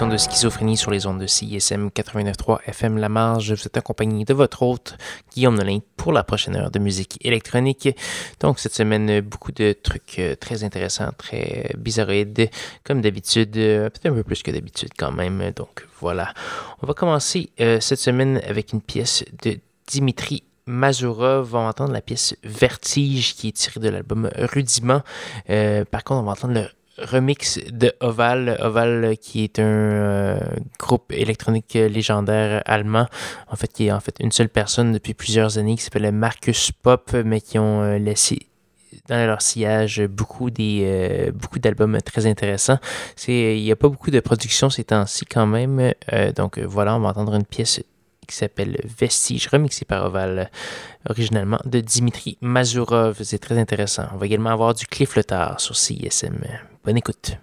[0.00, 3.52] de Schizophrénie sur les ondes de CISM 89.3 FM La Marge.
[3.52, 4.96] Vous êtes accompagné de votre hôte,
[5.34, 7.90] Guillaume Nolin, pour la prochaine heure de musique électronique.
[8.40, 12.48] Donc, cette semaine, beaucoup de trucs euh, très intéressants, très bizarroïdes,
[12.84, 15.52] comme d'habitude, euh, peut-être un peu plus que d'habitude quand même.
[15.54, 16.32] Donc, voilà.
[16.82, 21.54] On va commencer euh, cette semaine avec une pièce de Dimitri Mazurov.
[21.54, 25.02] On va entendre la pièce Vertige qui est tirée de l'album Rudiment.
[25.46, 26.68] par contre, on va entendre le
[27.02, 28.56] remix de Oval.
[28.60, 30.40] Oval qui est un euh,
[30.78, 33.06] groupe électronique légendaire allemand,
[33.48, 36.72] en fait, qui est en fait une seule personne depuis plusieurs années qui s'appelle Marcus
[36.72, 38.48] Pop, mais qui ont euh, laissé
[39.08, 42.78] dans leur sillage beaucoup des euh, beaucoup d'albums très intéressants.
[43.16, 45.92] C'est il n'y a pas beaucoup de production ces temps-ci quand même.
[46.36, 47.80] donc voilà, on va entendre une pièce
[48.28, 50.50] qui s'appelle Vestige, remixé par Oval,
[51.08, 53.22] originalement de Dimitri Mazurov.
[53.22, 54.04] C'est très intéressant.
[54.14, 56.44] On va également avoir du Cliff Letard sur CISM.
[56.84, 57.38] Bonne écoute.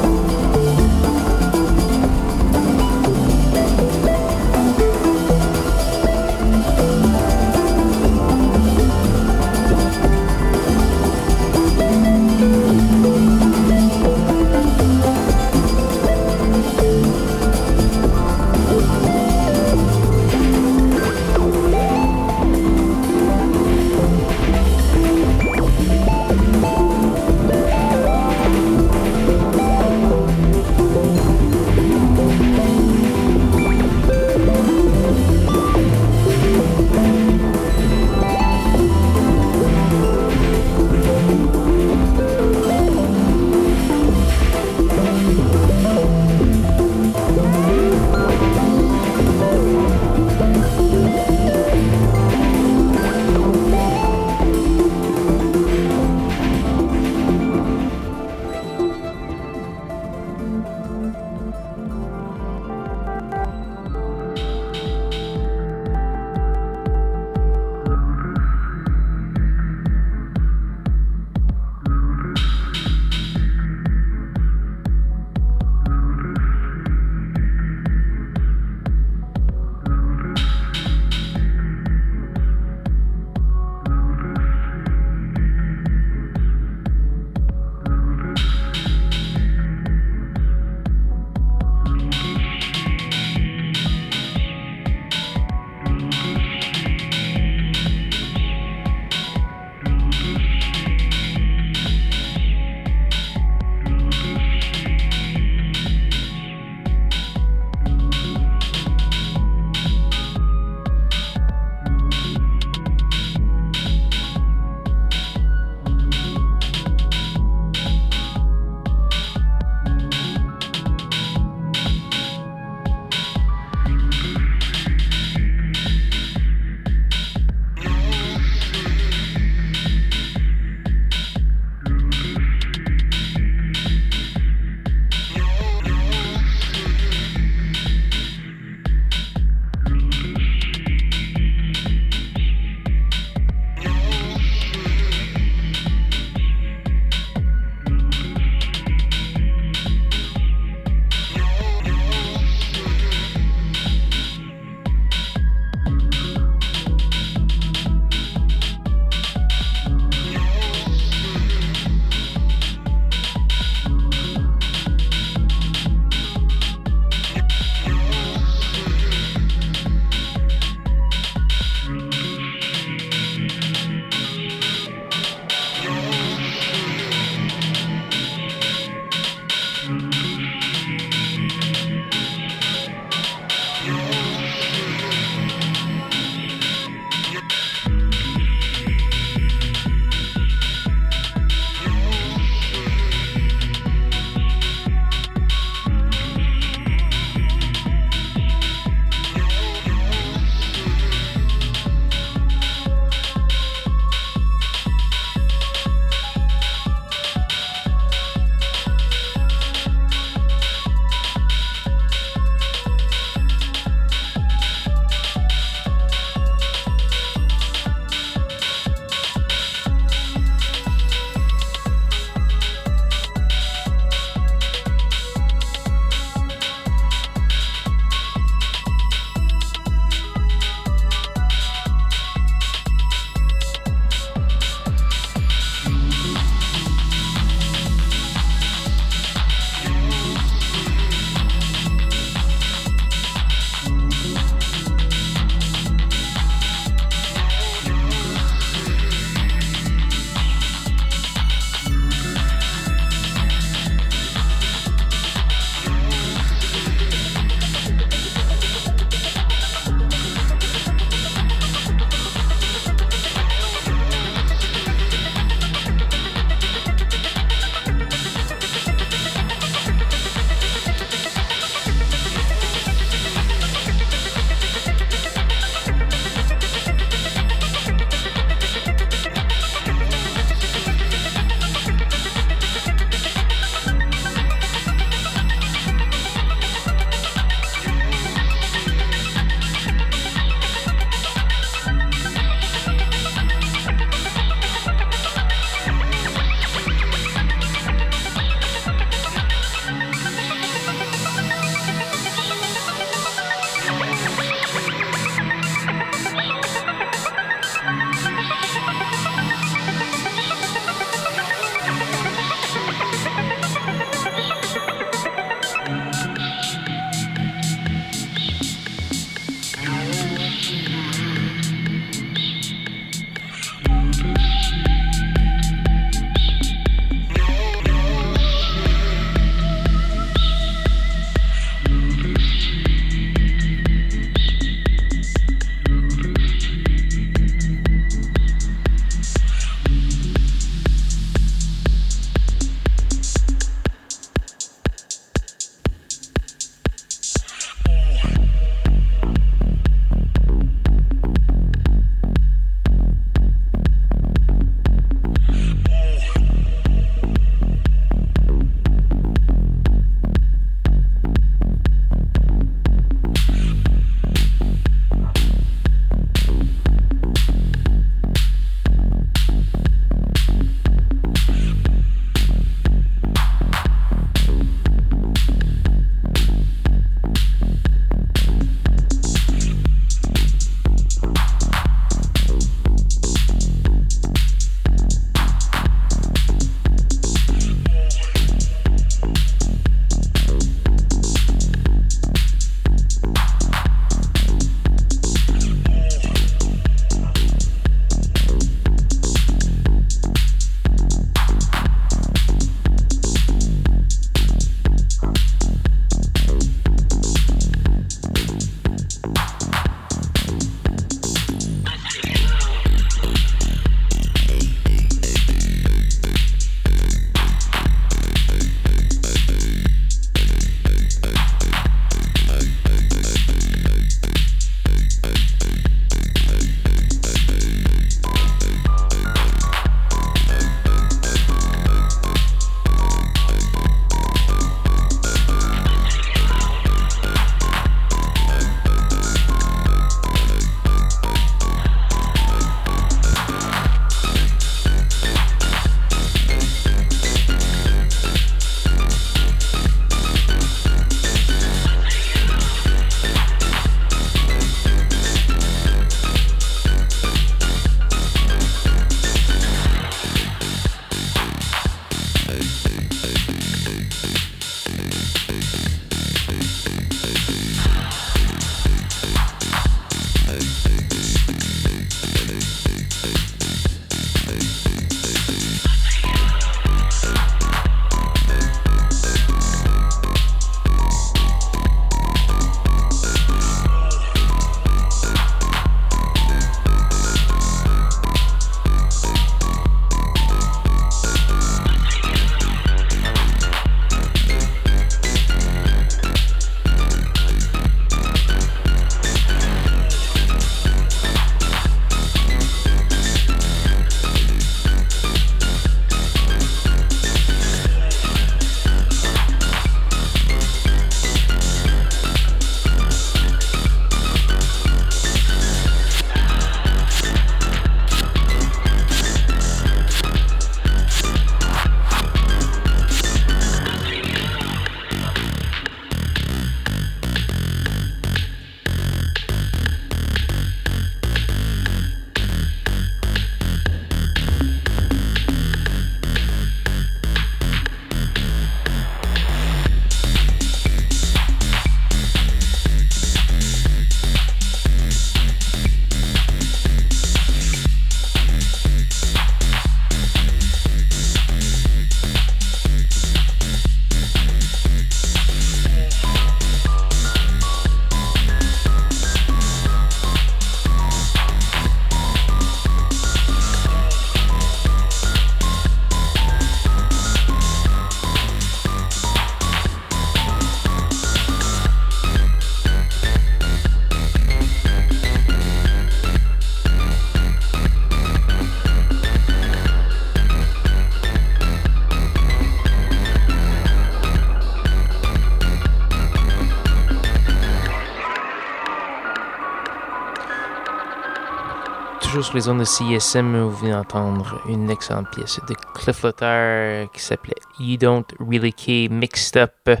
[592.42, 597.20] Sur les zones de CISM, vous venez d'entendre une excellente pièce de Cliff Lothar qui
[597.20, 600.00] s'appelait You Don't Really Care Mixed Up,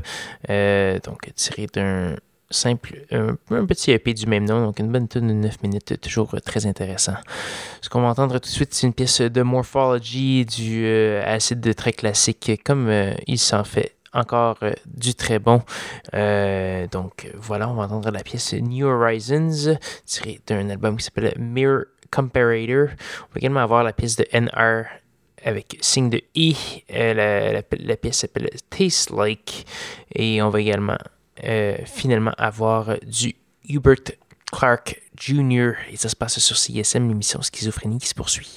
[0.50, 2.16] euh, donc tiré d'un
[2.50, 6.34] simple, un, petit EP du même nom, donc une bonne tune de 9 minutes, toujours
[6.44, 7.14] très intéressant.
[7.80, 11.74] Ce qu'on va entendre tout de suite, c'est une pièce de Morphology, du euh, acide
[11.76, 15.62] très classique, comme euh, il s'en fait encore du très bon.
[16.12, 21.84] donc voilà, on va entendre la pièce New Horizons, tirée d'un album qui s'appelle Mirror
[22.14, 22.88] Comparator.
[23.22, 24.84] On va également avoir la pièce de NR
[25.44, 26.56] avec signe de I.
[26.92, 29.66] Euh, la, pièce s'appelle Taste Like.
[30.14, 30.98] Et on va également
[31.44, 33.34] euh, finalement avoir du
[33.68, 33.96] Hubert
[34.52, 35.72] Clark Jr.
[35.90, 38.54] Et ça se passe sur CSM, l'émission Schizophrénie qui se poursuit.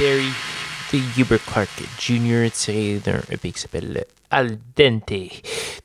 [0.00, 0.32] Barry
[0.92, 2.48] de Hubert Clark Jr.
[2.50, 5.28] tiré d'un EP qui s'appelle Al Dente.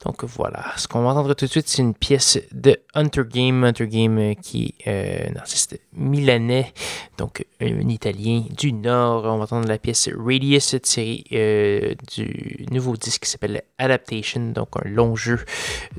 [0.04, 3.64] Donc voilà, ce qu'on va entendre tout de suite, c'est une pièce de Hunter Game.
[3.64, 6.74] Hunter Game euh, qui est euh, un artiste milanais,
[7.18, 9.26] donc un Italien du Nord.
[9.26, 14.70] On va entendre la pièce Radius tirée euh, du nouveau disque qui s'appelle Adaptation, donc
[14.84, 15.40] un long jeu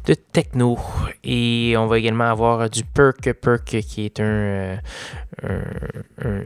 [0.05, 0.79] de techno.
[1.25, 4.79] Et on va également avoir du Perk, Perk qui est un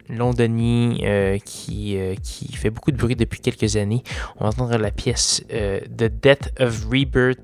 [0.09, 4.03] londonien qui, qui fait beaucoup de bruit depuis quelques années.
[4.37, 7.40] On va entendre la pièce The Death of Rebirth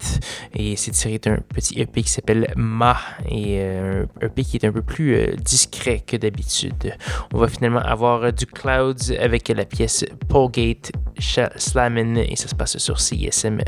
[0.55, 2.97] et c'est tiré d'un petit EP qui s'appelle Ma
[3.29, 6.97] et euh, un EP qui est un peu plus euh, discret que d'habitude.
[7.33, 10.93] On va finalement avoir du Clouds avec la pièce Polgate
[11.57, 13.59] Slammin et ça se passe sur CISM,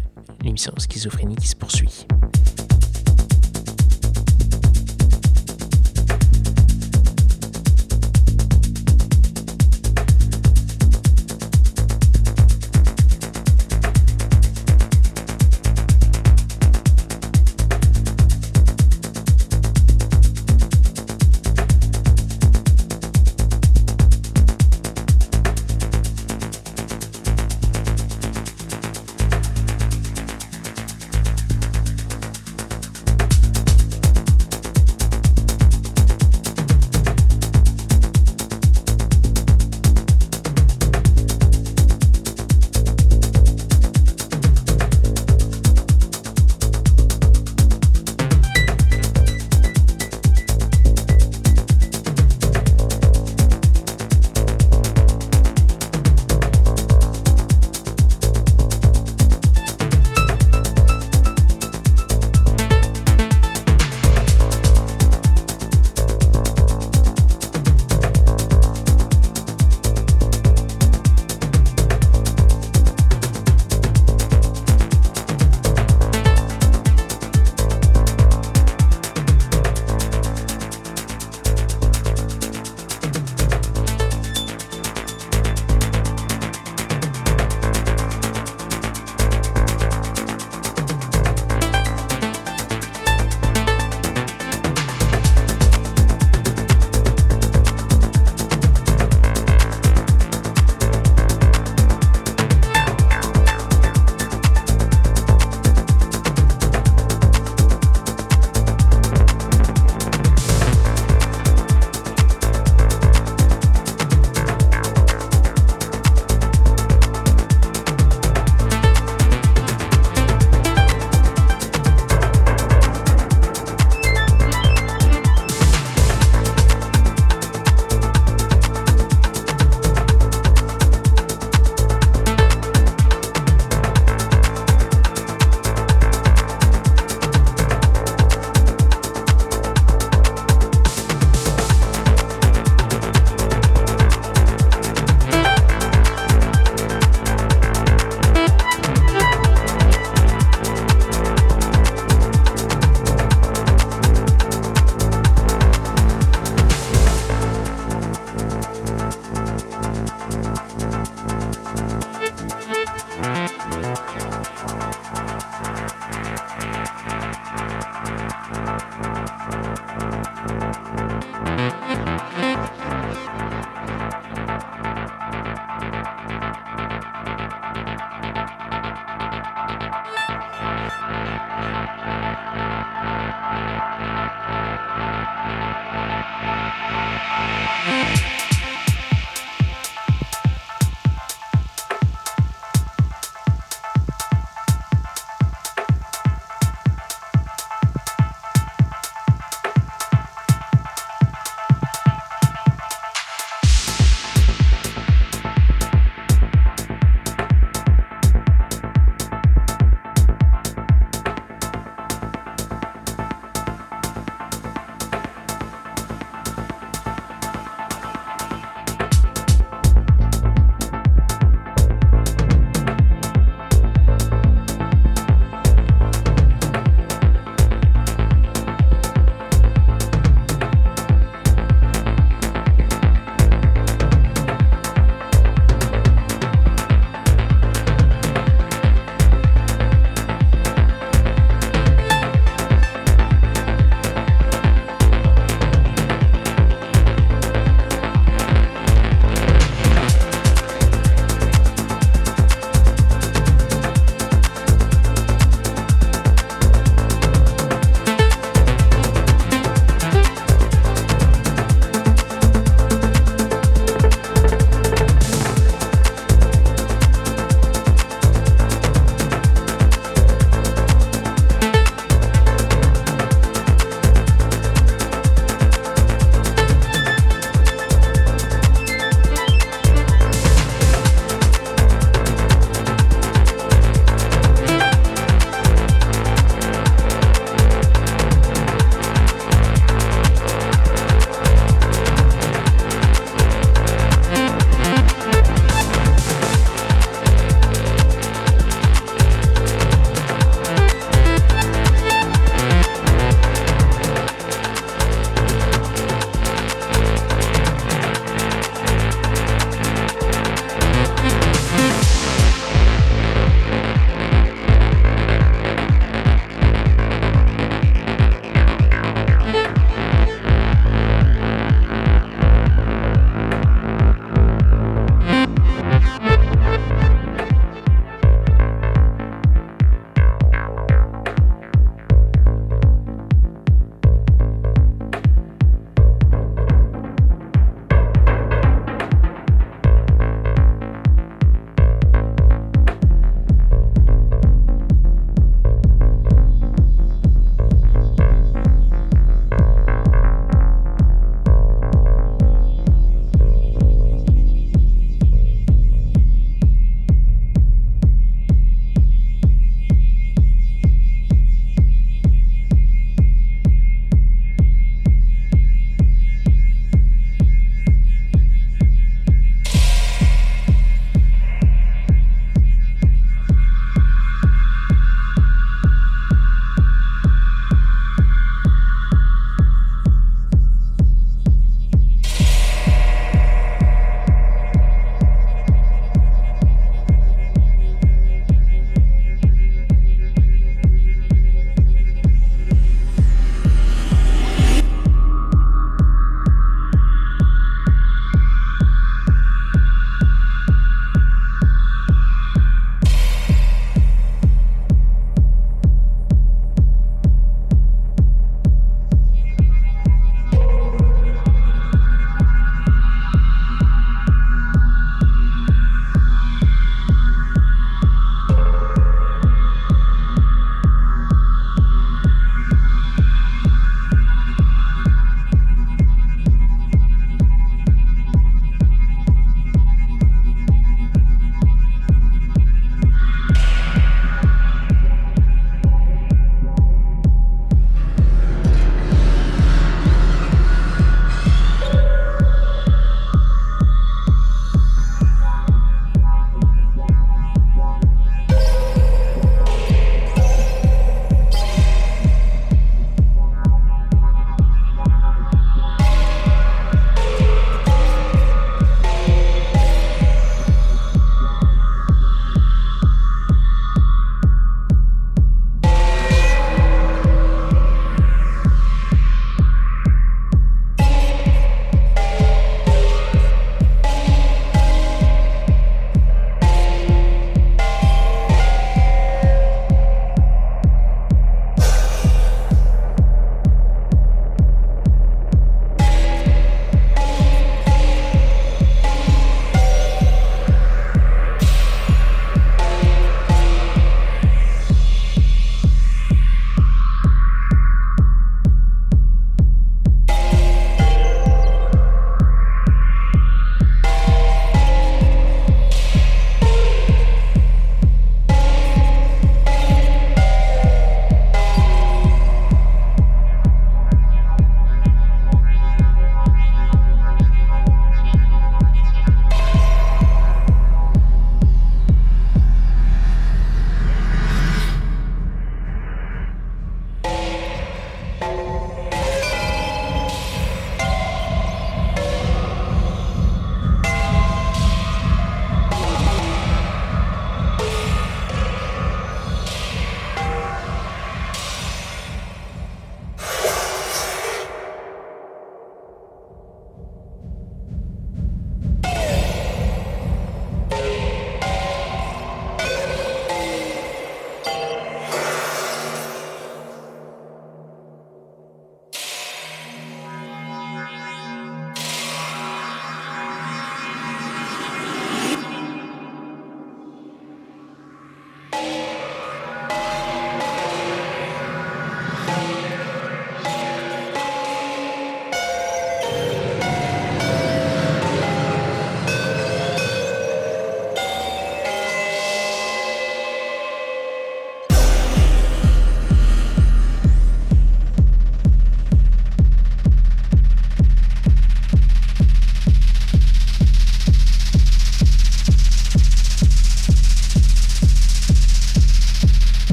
[0.43, 2.07] l'émission Schizophrénie qui se poursuit.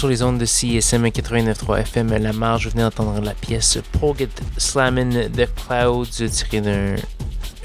[0.00, 2.64] Sur les ondes de CSM 89.3 FM La Marge.
[2.64, 6.94] Vous venez d'entendre la pièce Proget Slammin' the Clouds tirée d'un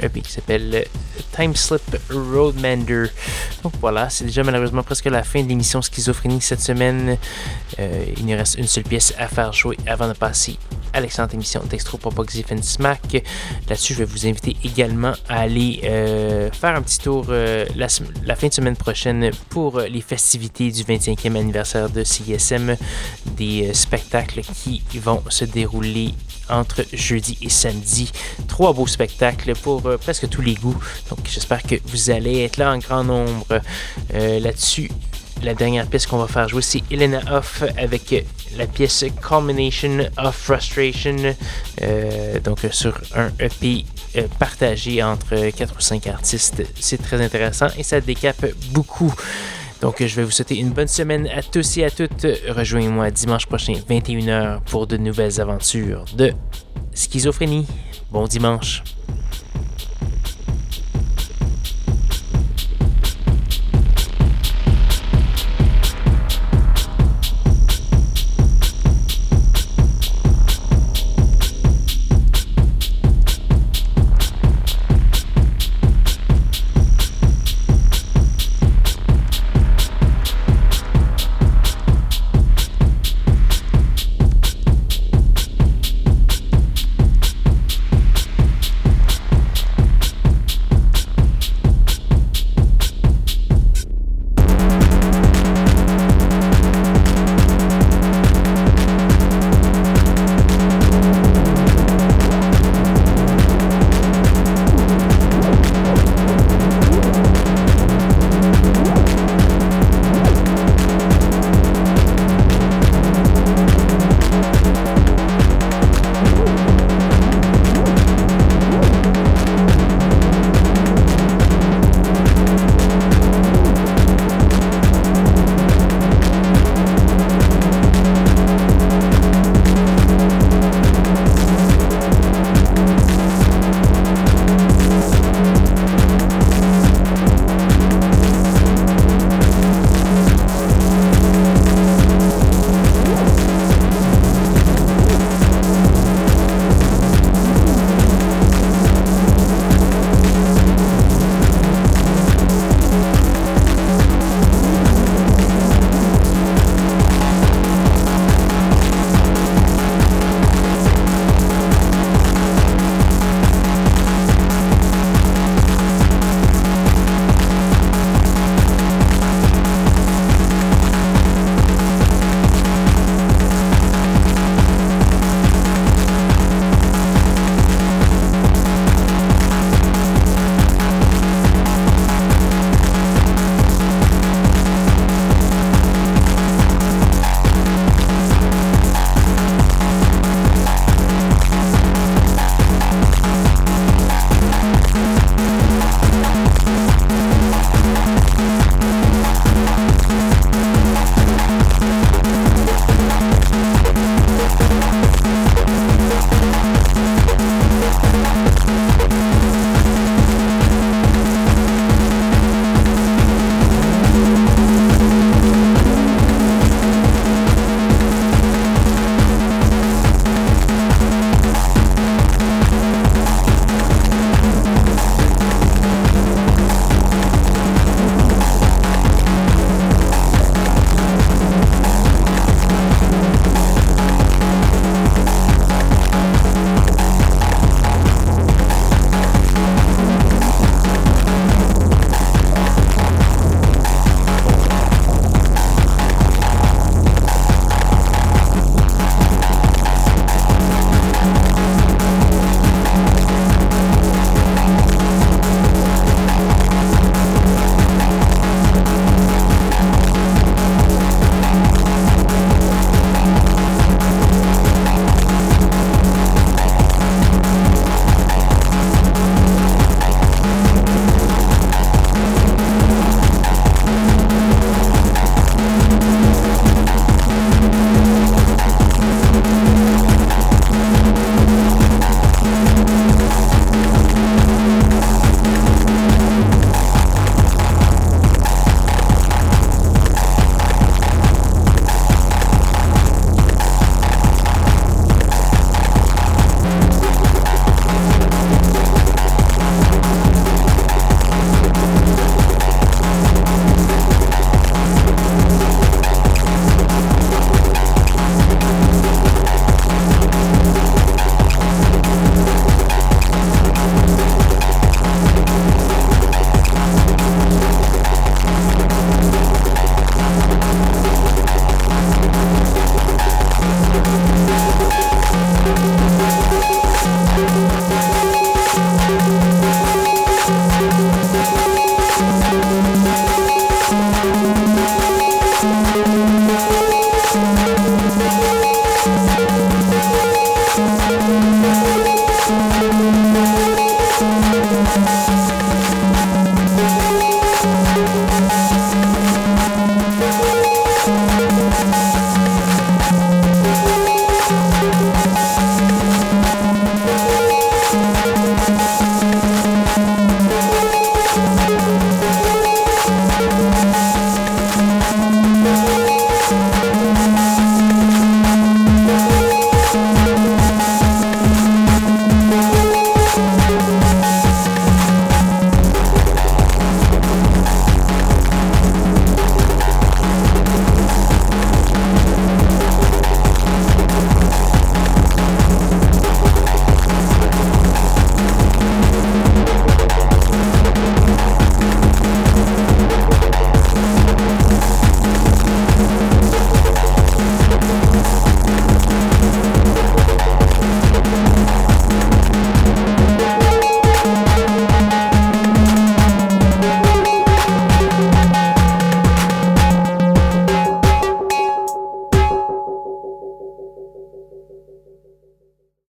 [0.02, 0.86] EP qui s'appelle
[1.34, 3.06] Time Slip Roadmander.
[3.64, 7.18] Donc voilà, c'est déjà malheureusement presque la fin de l'émission Schizophrénie cette semaine.
[7.80, 10.58] Euh, il nous reste une seule pièce à faire jouer avant de passer
[10.96, 13.24] à l'excellente émission Dextro Propoxif and Smack.
[13.70, 17.88] Là-dessus, je vais vous inviter également à aller euh, faire un petit tour euh, la,
[18.36, 22.76] fin de semaine prochaine pour les festivités du 25e anniversaire de CISM,
[23.26, 26.14] des spectacles qui vont se dérouler
[26.50, 28.12] entre jeudi et samedi.
[28.48, 30.78] Trois beaux spectacles pour euh, presque tous les goûts.
[31.10, 33.62] Donc j'espère que vous allez être là en grand nombre
[34.14, 34.90] euh, là-dessus.
[35.44, 38.26] La dernière pièce qu'on va faire jouer, c'est Elena Off avec
[38.58, 41.36] la pièce Culmination of Frustration.
[41.82, 43.86] Euh, donc sur un EP
[44.40, 46.64] partagé entre 4 ou 5 artistes.
[46.80, 49.14] C'est très intéressant et ça décape beaucoup.
[49.82, 52.26] Donc, je vais vous souhaiter une bonne semaine à tous et à toutes.
[52.48, 56.34] Rejoignez-moi dimanche prochain, 21h, pour de nouvelles aventures de
[56.94, 57.68] schizophrénie.
[58.10, 58.84] Bon dimanche.